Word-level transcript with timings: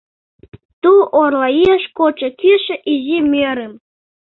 Ту 0.81 0.93
орлаеш 1.21 1.83
кодшо 1.97 2.29
кӱшӧ 2.39 2.75
изи 2.93 3.17
мӧрым 3.31 3.73